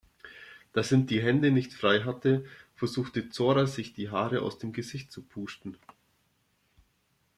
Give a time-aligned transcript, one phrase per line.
[0.73, 2.43] Da sie die Hände nicht frei hatte,
[2.75, 5.77] versuchte Zora sich die Haare aus dem Gesicht zu pusten.